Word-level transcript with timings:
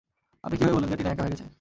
আপনি 0.43 0.55
কীভাবে 0.57 0.75
বললেন 0.75 0.89
যে, 0.89 0.97
টিনা 0.97 1.11
একা 1.11 1.23
হয়ে 1.23 1.31
গেছে? 1.31 1.45